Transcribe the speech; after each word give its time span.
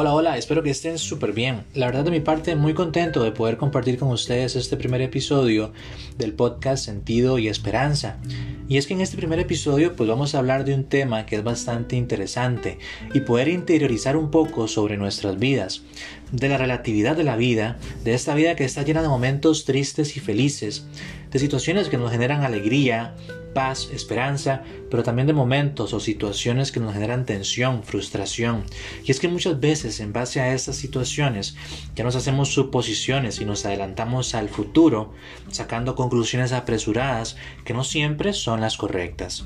Hola, 0.00 0.14
hola, 0.14 0.38
espero 0.38 0.62
que 0.62 0.70
estén 0.70 0.96
súper 0.96 1.32
bien. 1.32 1.64
La 1.74 1.86
verdad 1.86 2.04
de 2.04 2.12
mi 2.12 2.20
parte, 2.20 2.54
muy 2.54 2.72
contento 2.72 3.24
de 3.24 3.32
poder 3.32 3.56
compartir 3.56 3.98
con 3.98 4.10
ustedes 4.10 4.54
este 4.54 4.76
primer 4.76 5.02
episodio 5.02 5.72
del 6.16 6.34
podcast 6.34 6.84
Sentido 6.84 7.40
y 7.40 7.48
Esperanza. 7.48 8.20
Y 8.68 8.76
es 8.76 8.86
que 8.86 8.94
en 8.94 9.00
este 9.00 9.16
primer 9.16 9.40
episodio 9.40 9.96
pues 9.96 10.08
vamos 10.08 10.36
a 10.36 10.38
hablar 10.38 10.64
de 10.64 10.72
un 10.72 10.84
tema 10.84 11.26
que 11.26 11.34
es 11.34 11.42
bastante 11.42 11.96
interesante 11.96 12.78
y 13.12 13.22
poder 13.22 13.48
interiorizar 13.48 14.16
un 14.16 14.30
poco 14.30 14.68
sobre 14.68 14.96
nuestras 14.96 15.36
vidas, 15.36 15.82
de 16.30 16.48
la 16.48 16.58
relatividad 16.58 17.16
de 17.16 17.24
la 17.24 17.36
vida, 17.36 17.76
de 18.04 18.14
esta 18.14 18.36
vida 18.36 18.54
que 18.54 18.64
está 18.64 18.82
llena 18.82 19.02
de 19.02 19.08
momentos 19.08 19.64
tristes 19.64 20.16
y 20.16 20.20
felices, 20.20 20.86
de 21.32 21.40
situaciones 21.40 21.88
que 21.88 21.98
nos 21.98 22.12
generan 22.12 22.44
alegría, 22.44 23.16
paz, 23.54 23.88
esperanza, 23.92 24.62
pero 24.90 25.02
también 25.02 25.26
de 25.26 25.32
momentos 25.32 25.92
o 25.92 26.00
situaciones 26.00 26.72
que 26.72 26.80
nos 26.80 26.94
generan 26.94 27.26
tensión, 27.26 27.82
frustración. 27.82 28.64
Y 29.04 29.10
es 29.10 29.20
que 29.20 29.28
muchas 29.28 29.58
veces 29.60 30.00
en 30.00 30.12
base 30.12 30.40
a 30.40 30.54
estas 30.54 30.76
situaciones 30.76 31.56
ya 31.94 32.04
nos 32.04 32.16
hacemos 32.16 32.52
suposiciones 32.52 33.40
y 33.40 33.44
nos 33.44 33.64
adelantamos 33.64 34.34
al 34.34 34.48
futuro, 34.48 35.12
sacando 35.50 35.94
conclusiones 35.94 36.52
apresuradas 36.52 37.36
que 37.64 37.74
no 37.74 37.84
siempre 37.84 38.32
son 38.32 38.60
las 38.60 38.76
correctas. 38.76 39.44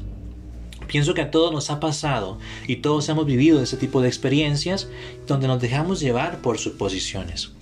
Pienso 0.86 1.14
que 1.14 1.22
a 1.22 1.30
todos 1.30 1.52
nos 1.52 1.70
ha 1.70 1.80
pasado 1.80 2.38
y 2.66 2.76
todos 2.76 3.08
hemos 3.08 3.24
vivido 3.24 3.62
ese 3.62 3.76
tipo 3.76 4.02
de 4.02 4.08
experiencias 4.08 4.88
donde 5.26 5.48
nos 5.48 5.60
dejamos 5.60 6.00
llevar 6.00 6.42
por 6.42 6.58
suposiciones. 6.58 7.52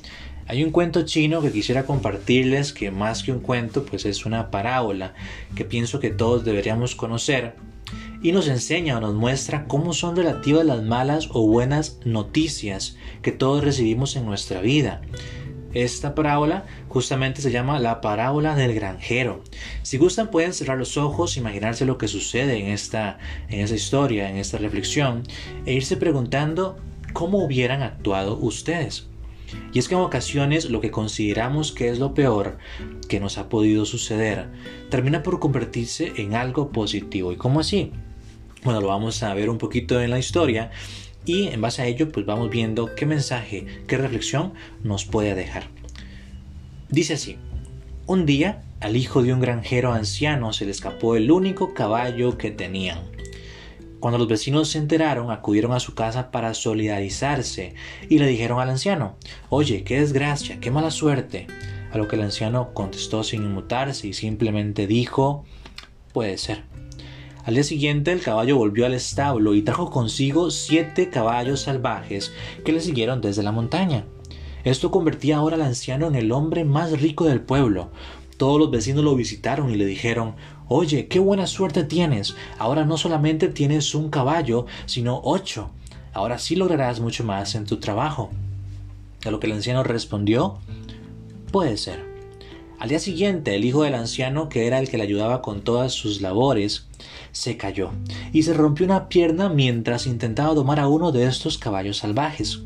Hay 0.51 0.65
un 0.65 0.73
cuento 0.73 1.03
chino 1.03 1.41
que 1.41 1.53
quisiera 1.53 1.87
compartirles 1.87 2.73
que 2.73 2.91
más 2.91 3.23
que 3.23 3.31
un 3.31 3.39
cuento 3.39 3.85
pues 3.85 4.05
es 4.05 4.27
una 4.27 4.51
parábola 4.51 5.15
que 5.55 5.65
pienso 5.65 6.01
que 6.01 6.11
todos 6.11 6.45
deberíamos 6.45 6.97
conocer 6.97 7.55
y 8.21 8.33
nos 8.33 8.49
enseña 8.49 8.99
o 8.99 9.01
nos 9.01 9.15
muestra 9.15 9.69
cómo 9.69 9.93
son 9.93 10.17
relativas 10.17 10.67
las 10.67 10.83
malas 10.83 11.29
o 11.31 11.47
buenas 11.47 12.01
noticias 12.05 12.97
que 13.23 13.31
todos 13.31 13.63
recibimos 13.63 14.17
en 14.17 14.27
nuestra 14.27 14.61
vida. 14.61 15.03
Esta 15.73 16.17
parábola 16.17 16.65
justamente 16.89 17.43
se 17.43 17.53
llama 17.53 17.79
la 17.79 18.01
parábola 18.01 18.57
del 18.57 18.75
granjero. 18.75 19.45
Si 19.85 19.99
gustan 19.99 20.33
pueden 20.33 20.53
cerrar 20.53 20.79
los 20.79 20.97
ojos, 20.97 21.37
imaginarse 21.37 21.85
lo 21.85 21.97
que 21.97 22.09
sucede 22.09 22.59
en 22.59 22.73
esta, 22.73 23.19
en 23.51 23.61
esta 23.61 23.77
historia, 23.77 24.29
en 24.29 24.37
esta 24.37 24.59
reflexión, 24.59 25.23
e 25.65 25.75
irse 25.75 25.97
preguntando 25.97 26.77
cómo 27.13 27.39
hubieran 27.39 27.83
actuado 27.83 28.37
ustedes. 28.37 29.10
Y 29.73 29.79
es 29.79 29.89
que 29.89 29.95
en 29.95 30.01
ocasiones 30.01 30.71
lo 30.71 30.81
que 30.81 30.91
consideramos 30.91 31.73
que 31.73 31.89
es 31.89 31.99
lo 31.99 32.15
peor 32.15 32.59
que 33.09 33.21
nos 33.21 33.39
ha 33.39 33.49
podido 33.49 33.85
suceder 33.85 34.49
termina 34.89 35.23
por 35.23 35.41
convertirse 35.41 36.13
en 36.17 36.35
algo 36.35 36.71
positivo. 36.71 37.33
¿Y 37.33 37.37
cómo 37.37 37.61
así? 37.61 37.93
Bueno, 38.63 38.81
lo 38.81 38.89
vamos 38.89 39.23
a 39.23 39.33
ver 39.35 39.49
un 39.49 39.59
poquito 39.59 40.01
en 40.01 40.11
la 40.11 40.19
historia 40.19 40.71
y 41.25 41.49
en 41.49 41.61
base 41.61 41.83
a 41.83 41.87
ello 41.87 42.11
pues 42.11 42.27
vamos 42.27 42.51
viendo 42.51 42.95
qué 42.95 43.07
mensaje, 43.07 43.67
qué 43.87 43.97
reflexión 43.97 44.53
nos 44.83 45.05
puede 45.05 45.35
dejar. 45.35 45.69
Dice 46.89 47.15
así, 47.15 47.37
un 48.07 48.27
día 48.27 48.63
al 48.81 48.97
hijo 48.97 49.23
de 49.23 49.33
un 49.33 49.41
granjero 49.41 49.93
anciano 49.93 50.53
se 50.53 50.65
le 50.65 50.73
escapó 50.73 51.17
el 51.17 51.31
único 51.31 51.75
caballo 51.75 52.37
que 52.37 52.51
tenían. 52.51 52.99
Cuando 54.01 54.17
los 54.17 54.29
vecinos 54.29 54.71
se 54.71 54.79
enteraron, 54.79 55.31
acudieron 55.31 55.73
a 55.73 55.81
su 55.81 55.95
casa 55.95 56.31
para 56.31 56.55
solidarizarse 56.55 57.75
y 58.09 58.19
le 58.19 58.27
dijeron 58.27 58.59
al 58.59 58.71
anciano, 58.71 59.17
Oye, 59.51 59.85
qué 59.85 60.01
desgracia, 60.01 60.59
qué 60.59 60.71
mala 60.71 60.91
suerte. 60.91 61.47
A 61.93 61.99
lo 61.99 62.09
que 62.09 62.17
el 62.17 62.23
anciano 62.23 62.73
contestó 62.73 63.23
sin 63.25 63.43
inmutarse 63.45 64.09
y 64.09 64.15
simplemente 64.15 64.87
dijo, 64.87 65.45
Puede 66.15 66.39
ser. 66.39 66.65
Al 67.45 67.55
día 67.55 67.63
siguiente 67.63 68.11
el 68.13 68.23
caballo 68.23 68.57
volvió 68.57 68.87
al 68.87 68.95
establo 68.95 69.55
y 69.55 69.63
trajo 69.63 69.91
consigo 69.91 70.51
siete 70.51 71.11
caballos 71.11 71.61
salvajes 71.61 72.33
que 72.65 72.73
le 72.73 72.81
siguieron 72.81 73.21
desde 73.21 73.43
la 73.43 73.53
montaña. 73.53 74.07
Esto 74.65 74.91
convertía 74.91 75.37
ahora 75.37 75.57
al 75.57 75.63
anciano 75.63 76.07
en 76.07 76.15
el 76.15 76.33
hombre 76.33 76.65
más 76.65 77.01
rico 77.01 77.27
del 77.27 77.43
pueblo. 77.43 77.91
Todos 78.37 78.59
los 78.59 78.71
vecinos 78.71 79.05
lo 79.05 79.15
visitaron 79.15 79.71
y 79.71 79.77
le 79.77 79.85
dijeron 79.85 80.37
Oye, 80.73 81.09
qué 81.09 81.19
buena 81.19 81.49
suerte 81.49 81.83
tienes. 81.83 82.37
Ahora 82.57 82.85
no 82.85 82.97
solamente 82.97 83.49
tienes 83.49 83.93
un 83.93 84.09
caballo, 84.09 84.67
sino 84.87 85.21
ocho. 85.25 85.69
Ahora 86.13 86.39
sí 86.39 86.55
lograrás 86.55 87.01
mucho 87.01 87.25
más 87.25 87.57
en 87.57 87.67
tu 87.67 87.79
trabajo. 87.81 88.31
A 89.25 89.33
lo 89.33 89.41
que 89.41 89.49
el 89.49 89.55
anciano 89.55 89.83
respondió, 89.83 90.59
puede 91.51 91.77
ser. 91.77 92.05
Al 92.79 92.89
día 92.89 93.01
siguiente, 93.01 93.57
el 93.57 93.65
hijo 93.65 93.83
del 93.83 93.97
anciano, 93.97 94.49
que 94.49 94.69
era 94.69 94.79
el 94.79 94.89
que 94.89 94.97
le 94.97 95.03
ayudaba 95.03 95.43
con 95.43 95.63
todas 95.63 95.93
sus 95.93 96.21
labores, 96.21 96.87
se 97.33 97.57
cayó 97.57 97.91
y 98.33 98.45
se 98.45 98.55
rompió 98.55 98.87
una 98.87 99.09
pierna 99.09 99.49
mientras 99.49 100.07
intentaba 100.07 100.55
domar 100.55 100.79
a 100.79 100.87
uno 100.87 101.11
de 101.11 101.25
estos 101.27 101.59
caballos 101.59 101.97
salvajes. 101.97 102.61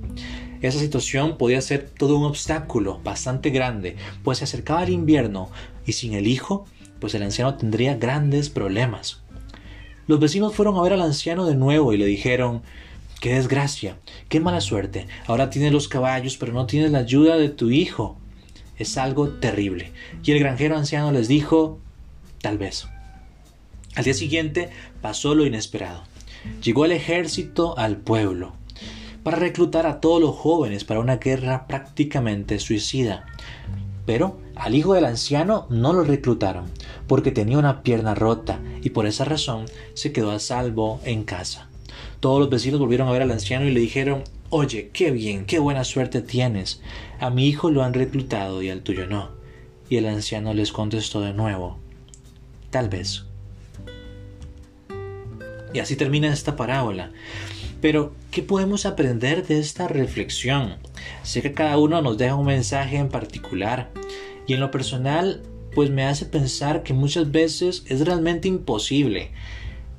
Esa 0.60 0.78
situación 0.78 1.38
podía 1.38 1.62
ser 1.62 1.88
todo 1.88 2.19
un 2.19 2.25
obstáculo 2.25 3.00
bastante 3.03 3.48
grande, 3.48 3.97
pues 4.22 4.38
se 4.38 4.44
acercaba 4.44 4.82
el 4.82 4.91
invierno 4.91 5.48
y 5.87 5.93
sin 5.93 6.12
el 6.12 6.26
hijo 6.26 6.66
pues 7.00 7.15
el 7.15 7.22
anciano 7.22 7.56
tendría 7.56 7.97
grandes 7.97 8.50
problemas. 8.50 9.21
Los 10.06 10.21
vecinos 10.21 10.55
fueron 10.55 10.77
a 10.77 10.82
ver 10.82 10.93
al 10.93 11.03
anciano 11.03 11.47
de 11.47 11.55
nuevo 11.55 11.93
y 11.93 11.97
le 11.97 12.06
dijeron 12.06 12.62
Qué 13.21 13.34
desgracia, 13.34 13.97
qué 14.28 14.41
mala 14.41 14.60
suerte. 14.60 15.06
Ahora 15.27 15.49
tienes 15.49 15.72
los 15.72 15.88
caballos, 15.88 16.37
pero 16.37 16.53
no 16.53 16.66
tienes 16.66 16.91
la 16.91 16.99
ayuda 16.99 17.37
de 17.37 17.49
tu 17.49 17.71
hijo. 17.71 18.19
Es 18.77 18.99
algo 18.99 19.28
terrible. 19.28 19.93
Y 20.22 20.32
el 20.32 20.41
granjero 20.41 20.77
anciano 20.77 21.10
les 21.10 21.28
dijo 21.28 21.78
Tal 22.43 22.59
vez. 22.59 22.87
Al 23.94 24.05
día 24.05 24.15
siguiente 24.15 24.71
pasó 25.00 25.34
lo 25.34 25.47
inesperado. 25.47 26.03
Llegó 26.62 26.84
el 26.84 26.93
ejército 26.93 27.78
al 27.78 27.97
pueblo 27.97 28.53
para 29.22 29.38
reclutar 29.38 29.87
a 29.87 30.00
todos 30.00 30.21
los 30.21 30.37
jóvenes 30.37 30.84
para 30.84 31.00
una 31.00 31.16
guerra 31.16 31.66
prácticamente 31.66 32.59
suicida. 32.59 33.25
Pero 34.06 34.38
al 34.55 34.75
hijo 34.75 34.94
del 34.94 35.06
anciano 35.06 35.66
no 35.71 35.94
lo 35.94 36.05
reclutaron, 36.05 36.66
porque 37.06 37.31
tenía 37.31 37.59
una 37.59 37.82
pierna 37.82 38.15
rota 38.15 38.60
y 38.82 38.91
por 38.91 39.06
esa 39.06 39.25
razón 39.25 39.66
se 39.94 40.12
quedó 40.12 40.31
a 40.31 40.38
salvo 40.38 41.00
en 41.04 41.25
casa. 41.25 41.69
Todos 42.20 42.41
los 42.41 42.50
vecinos 42.50 42.81
volvieron 42.81 43.09
a 43.09 43.12
ver 43.12 43.22
al 43.22 43.31
anciano 43.31 43.66
y 43.66 43.72
le 43.72 43.81
dijeron 43.81 44.25
Oye, 44.50 44.91
qué 44.92 45.10
bien, 45.10 45.47
qué 45.47 45.59
buena 45.59 45.84
suerte 45.84 46.22
tienes. 46.22 46.81
A 47.19 47.31
mi 47.31 47.48
hijo 47.48 47.70
lo 47.70 47.82
han 47.82 47.93
reclutado 47.93 48.62
y 48.62 48.70
al 48.70 48.82
tuyo 48.82 49.06
no. 49.06 49.31
Y 49.88 49.97
el 49.97 50.06
anciano 50.06 50.54
les 50.54 50.72
contestó 50.72 51.20
de 51.20 51.32
nuevo 51.32 51.78
Tal 52.70 52.88
vez. 52.88 53.25
Y 55.72 55.81
así 55.81 55.97
termina 55.97 56.32
esta 56.32 56.56
parábola. 56.56 57.10
Pero, 57.81 58.14
¿qué 58.31 58.43
podemos 58.43 58.87
aprender 58.87 59.47
de 59.47 59.59
esta 59.59 59.88
reflexión? 59.88 60.76
Sé 61.22 61.43
que 61.43 61.53
cada 61.53 61.76
uno 61.78 62.00
nos 62.00 62.16
deja 62.16 62.34
un 62.34 62.47
mensaje 62.47 62.97
en 62.97 63.09
particular 63.09 63.91
y 64.47 64.54
en 64.54 64.60
lo 64.60 64.70
personal 64.70 65.43
pues 65.74 65.90
me 65.90 66.04
hace 66.04 66.24
pensar 66.24 66.82
que 66.82 66.92
muchas 66.92 67.30
veces 67.30 67.84
es 67.86 68.04
realmente 68.04 68.48
imposible, 68.48 69.30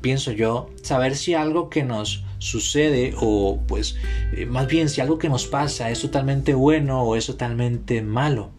pienso 0.02 0.32
yo, 0.32 0.70
saber 0.82 1.16
si 1.16 1.34
algo 1.34 1.70
que 1.70 1.84
nos 1.84 2.24
sucede 2.38 3.16
o 3.20 3.60
pues 3.68 3.96
eh, 4.34 4.46
más 4.46 4.68
bien 4.68 4.88
si 4.88 5.02
algo 5.02 5.18
que 5.18 5.30
nos 5.30 5.48
pasa 5.48 5.90
es 5.90 6.00
totalmente 6.02 6.54
bueno 6.54 7.02
o 7.02 7.16
es 7.16 7.26
totalmente 7.26 8.02
malo. 8.02 8.52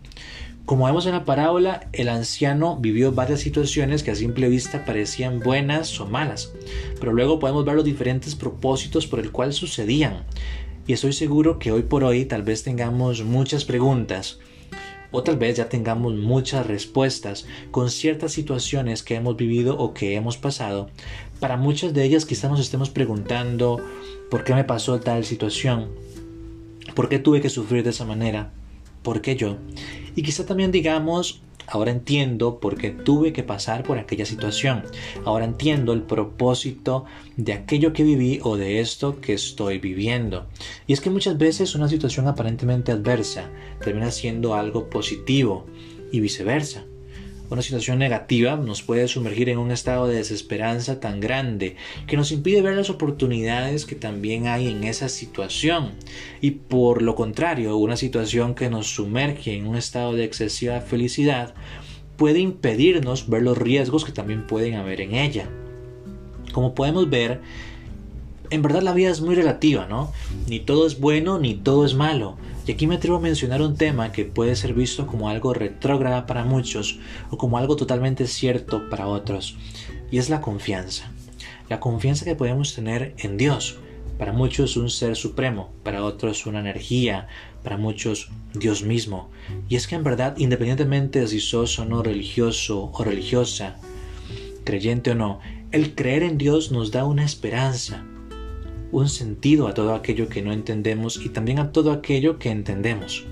Como 0.64 0.86
vemos 0.86 1.06
en 1.06 1.12
la 1.12 1.24
parábola, 1.24 1.88
el 1.92 2.08
anciano 2.08 2.76
vivió 2.76 3.12
varias 3.12 3.38
situaciones 3.38 4.02
que 4.02 4.10
a 4.10 4.16
simple 4.16 4.48
vista 4.48 4.84
parecían 4.84 5.38
buenas 5.38 6.00
o 6.00 6.06
malas, 6.06 6.52
pero 6.98 7.12
luego 7.12 7.38
podemos 7.38 7.64
ver 7.64 7.76
los 7.76 7.84
diferentes 7.84 8.34
propósitos 8.34 9.06
por 9.06 9.20
el 9.20 9.30
cual 9.30 9.52
sucedían. 9.52 10.24
Y 10.88 10.92
estoy 10.92 11.12
seguro 11.12 11.60
que 11.60 11.70
hoy 11.70 11.82
por 11.82 12.02
hoy 12.02 12.24
tal 12.24 12.42
vez 12.42 12.64
tengamos 12.64 13.22
muchas 13.22 13.64
preguntas 13.64 14.40
o 15.10 15.22
tal 15.22 15.36
vez 15.36 15.56
ya 15.56 15.68
tengamos 15.68 16.14
muchas 16.14 16.66
respuestas 16.66 17.46
con 17.70 17.90
ciertas 17.90 18.32
situaciones 18.32 19.02
que 19.02 19.14
hemos 19.14 19.36
vivido 19.36 19.76
o 19.78 19.94
que 19.94 20.14
hemos 20.14 20.36
pasado. 20.36 20.90
Para 21.40 21.56
muchas 21.56 21.94
de 21.94 22.04
ellas 22.04 22.24
quizás 22.24 22.50
nos 22.50 22.60
estemos 22.60 22.90
preguntando 22.90 23.80
¿por 24.30 24.44
qué 24.44 24.54
me 24.54 24.64
pasó 24.64 25.00
tal 25.00 25.24
situación? 25.24 25.88
¿Por 26.94 27.08
qué 27.08 27.18
tuve 27.18 27.40
que 27.40 27.50
sufrir 27.50 27.82
de 27.82 27.90
esa 27.90 28.04
manera? 28.04 28.52
¿Por 29.02 29.20
qué 29.20 29.36
yo? 29.36 29.56
Y 30.14 30.22
quizá 30.22 30.46
también 30.46 30.72
digamos 30.72 31.42
Ahora 31.66 31.90
entiendo 31.90 32.60
por 32.60 32.76
qué 32.76 32.90
tuve 32.90 33.32
que 33.32 33.42
pasar 33.42 33.82
por 33.82 33.98
aquella 33.98 34.26
situación. 34.26 34.84
Ahora 35.24 35.44
entiendo 35.44 35.92
el 35.92 36.02
propósito 36.02 37.04
de 37.36 37.52
aquello 37.52 37.92
que 37.92 38.04
viví 38.04 38.40
o 38.42 38.56
de 38.56 38.80
esto 38.80 39.20
que 39.20 39.34
estoy 39.34 39.78
viviendo. 39.78 40.46
Y 40.86 40.92
es 40.92 41.00
que 41.00 41.10
muchas 41.10 41.38
veces 41.38 41.74
una 41.74 41.88
situación 41.88 42.28
aparentemente 42.28 42.92
adversa 42.92 43.50
termina 43.82 44.10
siendo 44.10 44.54
algo 44.54 44.88
positivo 44.88 45.66
y 46.12 46.20
viceversa. 46.20 46.84
Una 47.48 47.62
situación 47.62 48.00
negativa 48.00 48.56
nos 48.56 48.82
puede 48.82 49.06
sumergir 49.06 49.48
en 49.48 49.58
un 49.58 49.70
estado 49.70 50.08
de 50.08 50.16
desesperanza 50.16 50.98
tan 50.98 51.20
grande 51.20 51.76
que 52.08 52.16
nos 52.16 52.32
impide 52.32 52.60
ver 52.60 52.74
las 52.74 52.90
oportunidades 52.90 53.86
que 53.86 53.94
también 53.94 54.48
hay 54.48 54.66
en 54.66 54.82
esa 54.82 55.08
situación. 55.08 55.92
Y 56.40 56.52
por 56.52 57.02
lo 57.02 57.14
contrario, 57.14 57.76
una 57.76 57.96
situación 57.96 58.56
que 58.56 58.68
nos 58.68 58.88
sumerge 58.88 59.54
en 59.54 59.68
un 59.68 59.76
estado 59.76 60.14
de 60.14 60.24
excesiva 60.24 60.80
felicidad 60.80 61.54
puede 62.16 62.40
impedirnos 62.40 63.28
ver 63.28 63.42
los 63.42 63.56
riesgos 63.56 64.04
que 64.04 64.12
también 64.12 64.48
pueden 64.48 64.74
haber 64.74 65.00
en 65.00 65.14
ella. 65.14 65.48
Como 66.52 66.74
podemos 66.74 67.08
ver, 67.08 67.40
En 68.48 68.62
verdad 68.62 68.82
la 68.82 68.92
vida 68.92 69.10
es 69.10 69.20
muy 69.20 69.34
relativa, 69.34 69.86
¿no? 69.86 70.12
Ni 70.48 70.60
todo 70.60 70.86
es 70.86 71.00
bueno 71.00 71.40
ni 71.40 71.54
todo 71.54 71.84
es 71.84 71.94
malo. 71.94 72.36
Y 72.66 72.72
aquí 72.72 72.88
me 72.88 72.96
atrevo 72.96 73.18
a 73.18 73.20
mencionar 73.20 73.62
un 73.62 73.76
tema 73.76 74.10
que 74.10 74.24
puede 74.24 74.56
ser 74.56 74.74
visto 74.74 75.06
como 75.06 75.28
algo 75.28 75.54
retrógrada 75.54 76.26
para 76.26 76.44
muchos 76.44 76.98
o 77.30 77.38
como 77.38 77.58
algo 77.58 77.76
totalmente 77.76 78.26
cierto 78.26 78.90
para 78.90 79.06
otros. 79.06 79.56
Y 80.10 80.18
es 80.18 80.30
la 80.30 80.40
confianza. 80.40 81.12
La 81.68 81.78
confianza 81.78 82.24
que 82.24 82.34
podemos 82.34 82.74
tener 82.74 83.14
en 83.18 83.36
Dios. 83.36 83.78
Para 84.18 84.32
muchos 84.32 84.76
un 84.76 84.90
ser 84.90 85.14
supremo, 85.14 85.70
para 85.84 86.02
otros 86.02 86.46
una 86.46 86.58
energía, 86.58 87.28
para 87.62 87.76
muchos 87.76 88.30
Dios 88.54 88.82
mismo. 88.82 89.30
Y 89.68 89.76
es 89.76 89.86
que 89.86 89.94
en 89.94 90.02
verdad, 90.02 90.36
independientemente 90.38 91.20
de 91.20 91.28
si 91.28 91.38
sos 91.38 91.78
o 91.78 91.84
no 91.84 92.02
religioso 92.02 92.90
o 92.92 93.04
religiosa, 93.04 93.76
creyente 94.64 95.12
o 95.12 95.14
no, 95.14 95.38
el 95.70 95.94
creer 95.94 96.22
en 96.22 96.38
Dios 96.38 96.72
nos 96.72 96.90
da 96.90 97.04
una 97.04 97.24
esperanza, 97.24 98.04
un 98.92 99.08
sentido 99.08 99.68
a 99.68 99.74
todo 99.74 99.94
aquello 99.94 100.28
que 100.28 100.42
no 100.42 100.52
entendemos 100.52 101.20
y 101.24 101.28
también 101.28 101.58
a 101.58 101.72
todo 101.72 101.92
aquello 101.92 102.38
que 102.38 102.50
entendemos. 102.50 103.24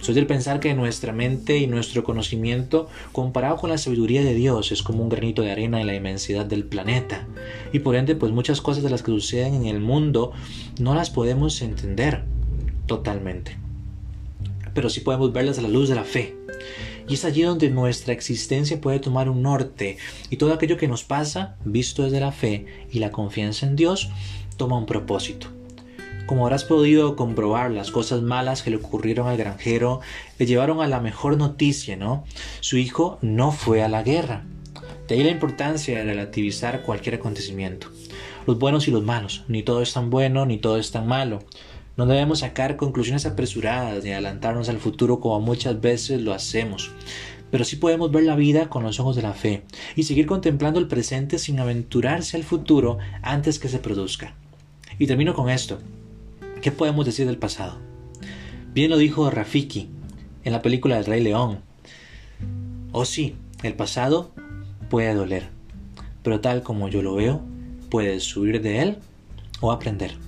Soy 0.00 0.14
del 0.14 0.26
pensar 0.26 0.60
que 0.60 0.72
nuestra 0.72 1.12
mente 1.12 1.58
y 1.58 1.66
nuestro 1.66 2.04
conocimiento, 2.04 2.88
comparado 3.12 3.56
con 3.56 3.68
la 3.68 3.76
sabiduría 3.76 4.22
de 4.22 4.32
Dios, 4.32 4.72
es 4.72 4.82
como 4.82 5.02
un 5.02 5.10
granito 5.10 5.42
de 5.42 5.50
arena 5.50 5.78
en 5.80 5.86
la 5.86 5.94
inmensidad 5.94 6.46
del 6.46 6.64
planeta. 6.64 7.26
Y 7.72 7.80
por 7.80 7.96
ende, 7.96 8.16
pues 8.16 8.32
muchas 8.32 8.62
cosas 8.62 8.82
de 8.82 8.88
las 8.88 9.02
que 9.02 9.10
suceden 9.10 9.54
en 9.54 9.66
el 9.66 9.78
mundo 9.78 10.32
no 10.78 10.94
las 10.94 11.10
podemos 11.10 11.60
entender 11.60 12.24
totalmente. 12.86 13.58
Pero 14.72 14.88
sí 14.88 15.00
podemos 15.00 15.34
verlas 15.34 15.58
a 15.58 15.62
la 15.62 15.68
luz 15.68 15.90
de 15.90 15.96
la 15.96 16.04
fe. 16.04 16.34
Y 17.06 17.14
es 17.14 17.24
allí 17.24 17.42
donde 17.42 17.68
nuestra 17.70 18.14
existencia 18.14 18.80
puede 18.80 19.00
tomar 19.00 19.28
un 19.28 19.42
norte 19.42 19.98
y 20.30 20.36
todo 20.36 20.54
aquello 20.54 20.76
que 20.76 20.88
nos 20.88 21.02
pasa, 21.02 21.56
visto 21.64 22.04
desde 22.04 22.20
la 22.20 22.32
fe 22.32 22.66
y 22.90 23.00
la 23.00 23.10
confianza 23.10 23.66
en 23.66 23.74
Dios, 23.76 24.10
toma 24.60 24.76
un 24.76 24.84
propósito. 24.84 25.46
Como 26.26 26.44
habrás 26.44 26.64
podido 26.64 27.16
comprobar, 27.16 27.70
las 27.70 27.90
cosas 27.90 28.20
malas 28.20 28.62
que 28.62 28.68
le 28.68 28.76
ocurrieron 28.76 29.26
al 29.26 29.38
granjero 29.38 30.00
le 30.38 30.44
llevaron 30.44 30.82
a 30.82 30.86
la 30.86 31.00
mejor 31.00 31.38
noticia, 31.38 31.96
¿no? 31.96 32.24
Su 32.60 32.76
hijo 32.76 33.16
no 33.22 33.52
fue 33.52 33.82
a 33.82 33.88
la 33.88 34.02
guerra. 34.02 34.44
De 35.08 35.14
ahí 35.14 35.24
la 35.24 35.30
importancia 35.30 35.96
de 35.96 36.04
relativizar 36.04 36.82
cualquier 36.82 37.14
acontecimiento. 37.14 37.86
Los 38.46 38.58
buenos 38.58 38.86
y 38.86 38.90
los 38.90 39.02
malos, 39.02 39.44
ni 39.48 39.62
todo 39.62 39.80
es 39.80 39.94
tan 39.94 40.10
bueno 40.10 40.44
ni 40.44 40.58
todo 40.58 40.76
es 40.76 40.90
tan 40.90 41.06
malo. 41.06 41.38
No 41.96 42.04
debemos 42.04 42.40
sacar 42.40 42.76
conclusiones 42.76 43.24
apresuradas 43.24 44.04
ni 44.04 44.12
adelantarnos 44.12 44.68
al 44.68 44.78
futuro 44.78 45.20
como 45.20 45.40
muchas 45.40 45.80
veces 45.80 46.20
lo 46.20 46.34
hacemos, 46.34 46.90
pero 47.50 47.64
sí 47.64 47.76
podemos 47.76 48.12
ver 48.12 48.24
la 48.24 48.36
vida 48.36 48.68
con 48.68 48.82
los 48.82 49.00
ojos 49.00 49.16
de 49.16 49.22
la 49.22 49.32
fe 49.32 49.62
y 49.96 50.02
seguir 50.02 50.26
contemplando 50.26 50.78
el 50.78 50.86
presente 50.86 51.38
sin 51.38 51.60
aventurarse 51.60 52.36
al 52.36 52.44
futuro 52.44 52.98
antes 53.22 53.58
que 53.58 53.70
se 53.70 53.78
produzca. 53.78 54.34
Y 55.00 55.06
termino 55.06 55.32
con 55.32 55.48
esto. 55.48 55.78
¿Qué 56.60 56.70
podemos 56.70 57.06
decir 57.06 57.26
del 57.26 57.38
pasado? 57.38 57.78
Bien 58.74 58.90
lo 58.90 58.98
dijo 58.98 59.30
Rafiki 59.30 59.88
en 60.44 60.52
la 60.52 60.60
película 60.60 60.96
del 60.96 61.06
Rey 61.06 61.22
León. 61.22 61.60
Oh 62.92 63.06
sí, 63.06 63.34
el 63.62 63.72
pasado 63.72 64.32
puede 64.90 65.14
doler, 65.14 65.48
pero 66.22 66.40
tal 66.40 66.62
como 66.62 66.88
yo 66.88 67.00
lo 67.00 67.14
veo, 67.14 67.40
puedes 67.88 68.24
subir 68.24 68.60
de 68.60 68.82
él 68.82 68.98
o 69.62 69.72
aprender. 69.72 70.18